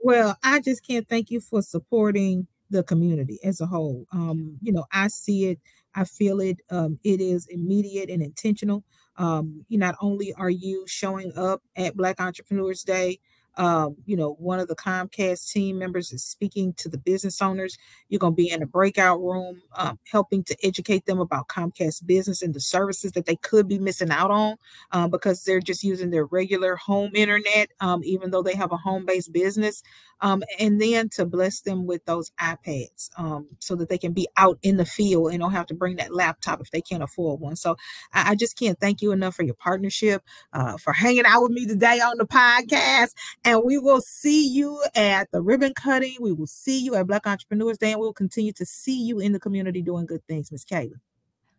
Well, 0.00 0.36
I 0.42 0.60
just 0.60 0.86
can't 0.86 1.08
thank 1.08 1.30
you 1.30 1.40
for 1.40 1.62
supporting 1.62 2.46
the 2.70 2.82
community 2.82 3.38
as 3.44 3.60
a 3.60 3.66
whole. 3.66 4.06
Um, 4.12 4.58
you 4.62 4.72
know, 4.72 4.84
I 4.92 5.08
see 5.08 5.46
it, 5.46 5.60
I 5.94 6.04
feel 6.04 6.40
it. 6.40 6.60
Um, 6.70 6.98
it 7.04 7.20
is 7.20 7.46
immediate 7.46 8.10
and 8.10 8.22
intentional. 8.22 8.84
Um, 9.16 9.64
you 9.68 9.78
not 9.78 9.94
only 10.00 10.32
are 10.34 10.50
you 10.50 10.84
showing 10.88 11.32
up 11.36 11.62
at 11.76 11.96
Black 11.96 12.20
Entrepreneurs 12.20 12.82
Day, 12.82 13.20
um, 13.56 13.96
you 14.04 14.16
know, 14.16 14.34
one 14.38 14.58
of 14.58 14.68
the 14.68 14.76
Comcast 14.76 15.50
team 15.50 15.78
members 15.78 16.12
is 16.12 16.24
speaking 16.24 16.72
to 16.74 16.88
the 16.88 16.98
business 16.98 17.40
owners. 17.40 17.76
You're 18.08 18.18
going 18.18 18.32
to 18.32 18.36
be 18.36 18.50
in 18.50 18.62
a 18.62 18.66
breakout 18.66 19.20
room, 19.20 19.62
um, 19.76 19.98
helping 20.10 20.42
to 20.44 20.56
educate 20.62 21.06
them 21.06 21.20
about 21.20 21.48
Comcast 21.48 22.06
business 22.06 22.42
and 22.42 22.54
the 22.54 22.60
services 22.60 23.12
that 23.12 23.26
they 23.26 23.36
could 23.36 23.68
be 23.68 23.78
missing 23.78 24.10
out 24.10 24.30
on 24.30 24.56
uh, 24.92 25.08
because 25.08 25.44
they're 25.44 25.60
just 25.60 25.84
using 25.84 26.10
their 26.10 26.26
regular 26.26 26.76
home 26.76 27.12
internet, 27.14 27.70
um, 27.80 28.02
even 28.04 28.30
though 28.30 28.42
they 28.42 28.54
have 28.54 28.72
a 28.72 28.76
home 28.76 29.04
based 29.06 29.32
business. 29.32 29.82
Um, 30.20 30.42
and 30.58 30.80
then 30.80 31.10
to 31.10 31.26
bless 31.26 31.60
them 31.60 31.86
with 31.86 32.04
those 32.06 32.30
iPads 32.40 33.10
um, 33.18 33.46
so 33.58 33.74
that 33.74 33.90
they 33.90 33.98
can 33.98 34.12
be 34.12 34.26
out 34.38 34.58
in 34.62 34.78
the 34.78 34.86
field 34.86 35.30
and 35.30 35.40
don't 35.40 35.52
have 35.52 35.66
to 35.66 35.74
bring 35.74 35.96
that 35.96 36.14
laptop 36.14 36.60
if 36.62 36.70
they 36.70 36.80
can't 36.80 37.02
afford 37.02 37.40
one. 37.40 37.56
So 37.56 37.76
I, 38.12 38.30
I 38.30 38.34
just 38.34 38.58
can't 38.58 38.78
thank 38.80 39.02
you 39.02 39.12
enough 39.12 39.34
for 39.34 39.42
your 39.42 39.54
partnership, 39.54 40.22
uh, 40.54 40.78
for 40.78 40.94
hanging 40.94 41.26
out 41.26 41.42
with 41.42 41.50
me 41.52 41.66
today 41.66 41.98
on 42.00 42.16
the 42.16 42.26
podcast 42.26 43.12
and 43.44 43.62
we 43.64 43.78
will 43.78 44.00
see 44.00 44.46
you 44.48 44.82
at 44.94 45.30
the 45.30 45.40
ribbon 45.40 45.74
cutting. 45.74 46.16
We 46.20 46.32
will 46.32 46.46
see 46.46 46.78
you 46.78 46.94
at 46.94 47.06
Black 47.06 47.26
Entrepreneurs 47.26 47.78
Day, 47.78 47.92
and 47.92 48.00
we'll 48.00 48.12
continue 48.12 48.52
to 48.52 48.66
see 48.66 49.02
you 49.02 49.20
in 49.20 49.32
the 49.32 49.40
community 49.40 49.82
doing 49.82 50.06
good 50.06 50.24
things, 50.26 50.50
Miss 50.50 50.64
Kayla. 50.64 50.94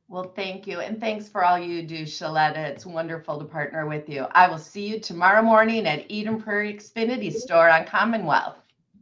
Well, 0.07 0.33
thank 0.35 0.67
you. 0.67 0.81
And 0.81 0.99
thanks 0.99 1.27
for 1.27 1.43
all 1.43 1.57
you 1.57 1.81
do, 1.81 2.03
Sheletta. 2.03 2.57
It's 2.57 2.85
wonderful 2.85 3.39
to 3.39 3.45
partner 3.45 3.87
with 3.87 4.07
you. 4.07 4.27
I 4.31 4.47
will 4.47 4.59
see 4.59 4.87
you 4.87 4.99
tomorrow 4.99 5.41
morning 5.41 5.87
at 5.87 6.09
Eden 6.09 6.41
Prairie 6.41 6.75
Xfinity 6.75 7.33
Store 7.33 7.69
on 7.69 7.85
Commonwealth. 7.85 8.55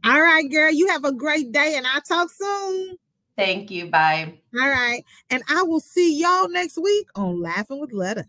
All 0.04 0.20
right, 0.20 0.50
girl. 0.50 0.72
You 0.72 0.88
have 0.88 1.04
a 1.04 1.12
great 1.12 1.52
day 1.52 1.74
and 1.76 1.86
I'll 1.86 2.00
talk 2.00 2.30
soon. 2.30 2.96
Thank 3.36 3.70
you. 3.70 3.90
Bye. 3.90 4.38
All 4.58 4.68
right. 4.68 5.04
And 5.28 5.42
I 5.50 5.62
will 5.62 5.80
see 5.80 6.18
y'all 6.18 6.48
next 6.48 6.78
week 6.78 7.08
on 7.14 7.40
Laughing 7.40 7.80
with 7.80 7.92
Letta. 7.92 8.24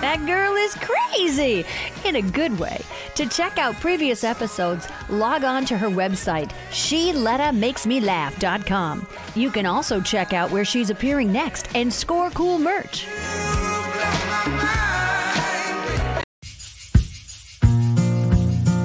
That 0.00 0.24
girl 0.26 0.56
is 0.56 0.74
crazy 0.76 1.64
in 2.04 2.16
a 2.16 2.22
good 2.22 2.58
way. 2.58 2.80
To 3.16 3.26
check 3.26 3.58
out 3.58 3.78
previous 3.80 4.24
episodes, 4.24 4.88
log 5.10 5.44
on 5.44 5.66
to 5.66 5.76
her 5.76 5.88
website, 5.88 6.52
SheLettaMakesMeLaugh.com. 6.70 9.06
You 9.34 9.50
can 9.50 9.66
also 9.66 10.00
check 10.00 10.32
out 10.32 10.50
where 10.50 10.64
she's 10.64 10.88
appearing 10.88 11.30
next 11.30 11.68
and 11.76 11.92
score 11.92 12.30
cool 12.30 12.58
merch. 12.58 13.04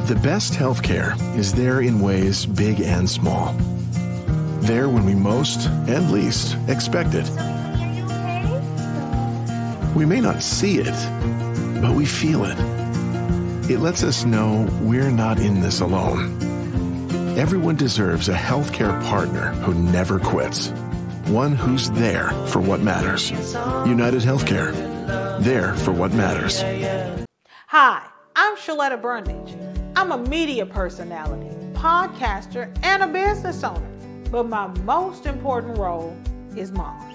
The 0.08 0.20
best 0.22 0.54
healthcare 0.54 1.16
is 1.38 1.54
there 1.54 1.80
in 1.82 2.02
ways 2.02 2.46
big 2.46 2.82
and 2.82 3.10
small. 3.10 3.54
There 4.60 4.90
when 4.90 5.06
we 5.06 5.16
most 5.16 5.68
and 5.68 6.12
least 6.12 6.58
expect 6.68 7.14
it. 7.14 7.55
We 9.96 10.06
may 10.06 10.20
not 10.20 10.44
see 10.44 10.80
it, 10.80 11.82
but 11.82 11.94
we 11.94 12.06
feel 12.06 12.44
it. 12.44 12.60
It 13.72 13.80
lets 13.80 14.04
us 14.04 14.25
know 14.25 14.68
we're 14.82 15.10
not 15.10 15.40
in 15.40 15.62
this 15.62 15.80
alone. 15.80 16.38
Everyone 17.38 17.78
deserves 17.78 18.28
a 18.28 18.34
healthcare 18.34 19.02
partner 19.06 19.54
who 19.64 19.74
never 19.74 20.20
quits. 20.20 20.68
One 21.28 21.54
who's 21.54 21.90
there 21.92 22.30
for 22.48 22.60
what 22.60 22.82
matters. 22.82 23.32
United 23.32 24.22
Healthcare. 24.22 24.74
There 25.42 25.74
for 25.75 25.94
what 25.94 26.12
matters. 26.12 26.62
Hi, 27.68 28.06
I'm 28.36 28.58
Sheletta 28.58 29.02
Brundage. 29.02 29.56
I'm 29.96 30.12
a 30.12 30.18
media 30.18 30.66
personality, 30.66 31.56
podcaster, 31.74 32.70
and 32.84 33.02
a 33.02 33.08
business 33.08 33.64
owner. 33.64 33.90
But 34.30 34.50
my 34.50 34.68
most 34.84 35.25
important 35.25 35.78
role 35.78 36.14
is 36.58 36.74
mom. 36.74 37.15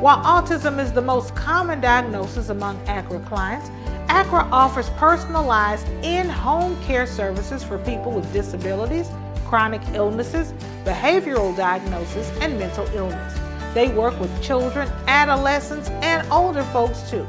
While 0.00 0.18
autism 0.24 0.78
is 0.78 0.92
the 0.92 1.02
most 1.02 1.34
common 1.34 1.80
diagnosis 1.80 2.50
among 2.50 2.78
ACRA 2.86 3.20
clients, 3.26 3.70
ACRA 4.08 4.48
offers 4.52 4.90
personalized 4.90 5.88
in 6.04 6.28
home 6.28 6.80
care 6.82 7.06
services 7.06 7.64
for 7.64 7.78
people 7.78 8.12
with 8.12 8.30
disabilities, 8.32 9.08
chronic 9.46 9.80
illnesses, 9.94 10.52
behavioral 10.84 11.56
diagnosis, 11.56 12.30
and 12.40 12.58
mental 12.58 12.86
illness. 12.94 13.38
They 13.74 13.88
work 13.88 14.18
with 14.20 14.42
children, 14.42 14.88
adolescents, 15.06 15.88
and 16.02 16.30
older 16.30 16.62
folks 16.64 17.10
too. 17.10 17.26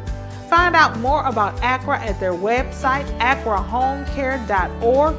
Find 0.50 0.76
out 0.76 0.98
more 1.00 1.26
about 1.26 1.56
ACRA 1.62 2.00
at 2.00 2.20
their 2.20 2.34
website, 2.34 3.06
acrahomecare.org. 3.20 5.16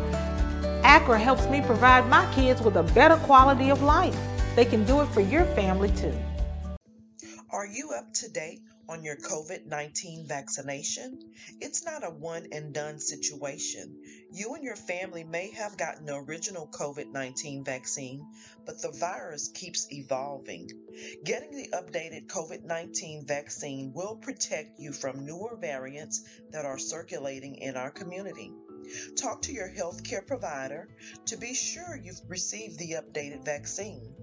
ACRA 0.85 1.18
helps 1.18 1.47
me 1.49 1.61
provide 1.61 2.09
my 2.09 2.30
kids 2.35 2.62
with 2.62 2.76
a 2.76 2.83
better 2.83 3.16
quality 3.16 3.71
of 3.71 3.83
life. 3.83 4.16
They 4.54 4.64
can 4.64 4.85
do 4.85 5.00
it 5.00 5.07
for 5.07 5.21
your 5.21 5.45
family 5.54 5.90
too. 5.90 6.14
Are 7.59 7.67
you 7.67 7.91
up 7.91 8.15
to 8.15 8.29
date 8.29 8.62
on 8.88 9.03
your 9.03 9.17
COVID 9.17 9.67
19 9.67 10.29
vaccination? 10.29 11.18
It's 11.61 11.85
not 11.85 12.07
a 12.07 12.09
one 12.09 12.47
and 12.53 12.73
done 12.73 13.01
situation. 13.01 14.01
You 14.33 14.55
and 14.55 14.62
your 14.62 14.77
family 14.77 15.25
may 15.25 15.51
have 15.51 15.77
gotten 15.77 16.07
the 16.07 16.14
original 16.14 16.68
COVID 16.68 17.11
19 17.11 17.64
vaccine, 17.64 18.25
but 18.64 18.81
the 18.81 18.92
virus 18.92 19.49
keeps 19.49 19.92
evolving. 19.92 20.71
Getting 21.25 21.57
the 21.57 21.71
updated 21.71 22.29
COVID 22.29 22.62
19 22.62 23.27
vaccine 23.27 23.92
will 23.92 24.14
protect 24.14 24.79
you 24.79 24.92
from 24.92 25.27
newer 25.27 25.57
variants 25.57 26.23
that 26.53 26.64
are 26.64 26.79
circulating 26.79 27.57
in 27.57 27.77
our 27.77 27.90
community. 27.90 28.53
Talk 29.16 29.42
to 29.42 29.53
your 29.53 29.68
healthcare 29.68 30.25
provider 30.25 30.88
to 31.27 31.37
be 31.37 31.55
sure 31.55 31.99
you've 32.01 32.23
received 32.29 32.79
the 32.79 32.92
updated 32.92 33.44
vaccine. 33.44 34.14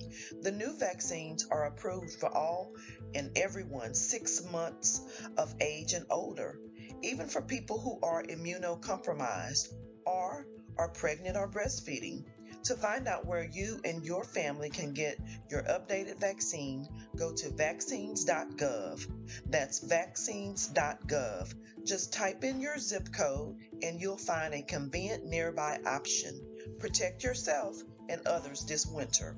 The 0.42 0.52
new 0.52 0.78
vaccines 0.78 1.46
are 1.50 1.66
approved 1.66 2.20
for 2.20 2.30
all 2.30 2.74
and 3.14 3.38
everyone 3.38 3.94
six 3.94 4.44
months 4.52 5.02
of 5.38 5.54
age 5.60 5.94
and 5.94 6.06
older, 6.10 6.60
even 7.02 7.28
for 7.28 7.42
people 7.42 7.80
who 7.80 8.00
are 8.02 8.24
immunocompromised 8.24 9.74
or 10.06 10.48
are 10.78 10.90
pregnant 10.90 11.38
or 11.38 11.48
breastfeeding. 11.48 12.26
To 12.66 12.76
find 12.76 13.08
out 13.08 13.28
where 13.28 13.44
you 13.44 13.80
and 13.86 14.04
your 14.04 14.24
family 14.24 14.72
can 14.72 14.94
get 14.94 15.20
your 15.52 15.62
updated 15.64 16.20
vaccine, 16.20 16.88
go 17.16 17.32
to 17.32 17.50
vaccines.gov. 17.52 19.08
That's 19.46 19.80
vaccines.gov. 19.80 21.54
Just 21.84 22.14
type 22.14 22.44
in 22.44 22.62
your 22.62 22.80
zip 22.80 23.14
code 23.14 23.58
and 23.84 24.02
you'll 24.02 24.18
find 24.18 24.56
a 24.56 24.64
convenient 24.64 25.26
nearby 25.26 25.80
option. 25.86 26.42
Protect 26.80 27.24
yourself 27.24 27.78
and 28.10 28.26
others 28.26 28.66
this 28.66 28.88
winter. 28.88 29.38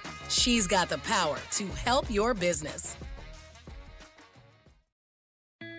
She's 0.31 0.65
got 0.65 0.87
the 0.87 0.97
power 0.99 1.37
to 1.51 1.67
help 1.67 2.09
your 2.09 2.33
business. 2.33 2.95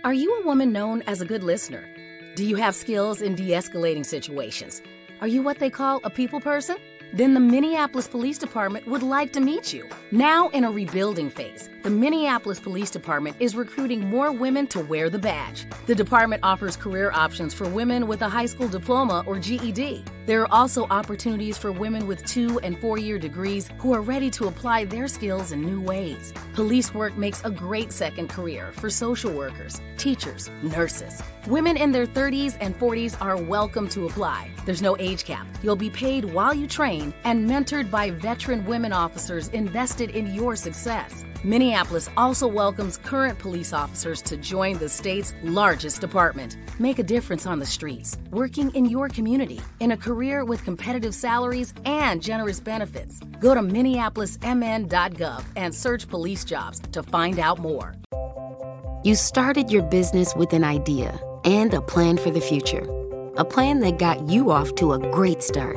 Are 0.05 0.13
you 0.13 0.41
a 0.41 0.47
woman 0.47 0.73
known 0.73 1.01
as 1.03 1.23
a 1.23 1.25
good 1.25 1.43
listener? 1.43 1.89
Do 2.37 2.45
you 2.45 2.57
have 2.57 2.75
skills 2.75 3.23
in 3.23 3.35
de 3.35 3.53
escalating 3.53 4.05
situations? 4.05 4.83
Are 5.23 5.27
you 5.27 5.41
what 5.43 5.59
they 5.59 5.71
call 5.71 6.01
a 6.05 6.11
people 6.11 6.39
person? 6.39 6.77
Then 7.15 7.33
the 7.33 7.41
Minneapolis 7.41 8.09
Police 8.09 8.37
Department 8.37 8.87
would 8.87 9.03
like 9.03 9.33
to 9.33 9.41
meet 9.41 9.73
you. 9.73 9.89
Now, 10.11 10.49
in 10.51 10.65
a 10.65 10.71
rebuilding 10.71 11.31
phase, 11.31 11.71
the 11.83 11.91
Minneapolis 11.91 12.61
Police 12.61 12.91
Department 12.91 13.37
is 13.41 13.57
recruiting 13.57 14.09
more 14.09 14.31
women 14.31 14.69
to 14.69 14.81
wear 14.81 15.11
the 15.11 15.19
badge. 15.19 15.67
The 15.87 15.97
department 15.97 16.45
offers 16.45 16.77
career 16.77 17.11
options 17.13 17.53
for 17.53 17.69
women 17.69 18.07
with 18.07 18.23
a 18.23 18.29
high 18.29 18.47
school 18.47 18.69
diploma 18.69 19.25
or 19.27 19.41
GED. 19.41 20.05
There 20.25 20.43
are 20.43 20.53
also 20.53 20.85
opportunities 20.85 21.59
for 21.59 21.73
women 21.73 22.07
with 22.07 22.25
two 22.25 22.61
and 22.61 22.79
four 22.81 22.99
year 22.99 23.19
degrees 23.19 23.69
who 23.79 23.93
are 23.93 24.01
ready 24.01 24.31
to 24.31 24.47
apply 24.47 24.85
their 24.85 25.09
skills 25.09 25.51
in 25.51 25.63
new 25.63 25.81
ways. 25.81 26.33
Police 26.55 26.95
work 26.95 27.17
makes 27.17 27.45
a 27.45 27.51
great 27.51 27.91
second 27.91 28.29
career 28.29 28.71
for 28.73 28.89
social 28.89 29.33
workers, 29.33 29.81
teachers, 29.97 30.51
nurses. 30.63 31.21
Women 31.49 31.77
in 31.77 31.91
their 31.91 32.07
30s 32.07 32.57
and 32.61 32.79
40s 32.79 33.21
are 33.21 33.43
welcome 33.43 33.89
to 33.89 34.07
apply. 34.07 34.53
There's 34.65 34.83
no 34.83 34.97
age 34.99 35.25
cap. 35.25 35.49
You'll 35.65 35.75
be 35.75 35.91
paid 35.91 36.27
while 36.27 36.55
you 36.55 36.69
train 36.69 37.13
and 37.25 37.51
mentored 37.51 37.91
by 37.91 38.11
veteran 38.11 38.65
women 38.67 38.93
officers 38.93 39.49
invested 39.49 40.11
in 40.11 40.33
your 40.33 40.55
success. 40.55 41.25
Minneapolis 41.45 42.09
also 42.17 42.47
welcomes 42.47 42.99
current 42.99 43.37
police 43.41 43.73
officers 43.73 44.23
to 44.23 44.37
join 44.37 44.79
the 44.79 44.89
state's 44.89 45.35
largest 45.43 46.01
department. 46.01 46.57
Make 46.79 47.01
a 47.01 47.03
difference 47.03 47.47
on 47.47 47.59
the 47.59 47.67
streets, 47.67 48.17
working 48.31 48.71
in 48.77 48.85
your 48.85 49.09
community, 49.09 49.61
in 49.81 49.91
a 49.91 49.97
career 49.97 50.45
with 50.45 50.65
competitive 50.65 51.17
salaries 51.17 51.75
and 51.85 52.23
generous 52.23 52.61
benefits. 52.61 53.19
Go 53.41 53.55
to 53.55 53.61
minneapolismn.gov 53.61 55.45
and 55.57 55.75
search 55.75 56.09
police 56.09 56.45
jobs 56.45 56.79
to 56.93 57.03
find 57.03 57.41
out 57.41 57.59
more. 57.59 57.97
You 59.03 59.17
started 59.17 59.69
your 59.69 59.83
business 59.83 60.37
with 60.37 60.53
an 60.53 60.63
idea 60.63 61.19
and 61.45 61.75
a 61.75 61.81
plan 61.81 62.19
for 62.19 62.31
the 62.31 62.41
future, 62.41 62.87
a 63.37 63.45
plan 63.45 63.81
that 63.81 63.99
got 63.99 64.29
you 64.29 64.53
off 64.53 64.77
to 64.77 64.93
a 64.93 65.11
great 65.11 65.43
start. 65.43 65.75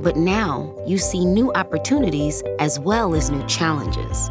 But 0.00 0.16
now 0.16 0.72
you 0.86 0.96
see 0.96 1.24
new 1.24 1.52
opportunities 1.54 2.40
as 2.60 2.78
well 2.78 3.16
as 3.16 3.32
new 3.32 3.44
challenges. 3.48 4.30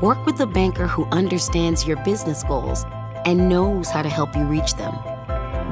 Work 0.00 0.26
with 0.26 0.38
a 0.38 0.46
banker 0.46 0.86
who 0.86 1.06
understands 1.06 1.84
your 1.84 1.96
business 2.04 2.44
goals 2.44 2.84
and 3.24 3.48
knows 3.48 3.90
how 3.90 4.02
to 4.02 4.08
help 4.08 4.36
you 4.36 4.44
reach 4.44 4.74
them. 4.74 4.94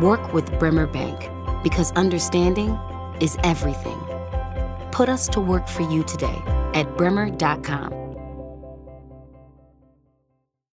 Work 0.03 0.33
with 0.33 0.59
Bremer 0.59 0.89
Bank 0.89 1.31
because 1.63 1.93
understanding 1.93 2.71
is 3.21 3.39
everything. 3.45 4.01
Put 4.91 5.09
us 5.09 5.29
to 5.29 5.41
work 5.41 5.69
for 5.69 5.83
you 5.83 6.03
today 6.03 6.43
at 6.75 6.97
bremer.com. 6.97 8.06